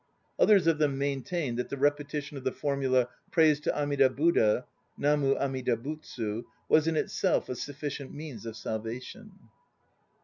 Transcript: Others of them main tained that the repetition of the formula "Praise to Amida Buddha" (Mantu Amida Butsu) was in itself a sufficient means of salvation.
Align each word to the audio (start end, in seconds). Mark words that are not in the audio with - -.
Others 0.39 0.65
of 0.65 0.79
them 0.79 0.97
main 0.97 1.21
tained 1.21 1.57
that 1.57 1.69
the 1.69 1.77
repetition 1.77 2.35
of 2.35 2.43
the 2.43 2.51
formula 2.51 3.07
"Praise 3.29 3.59
to 3.59 3.77
Amida 3.79 4.09
Buddha" 4.09 4.65
(Mantu 4.97 5.37
Amida 5.37 5.77
Butsu) 5.77 6.45
was 6.67 6.87
in 6.87 6.95
itself 6.95 7.49
a 7.49 7.55
sufficient 7.55 8.11
means 8.11 8.47
of 8.47 8.57
salvation. 8.57 9.33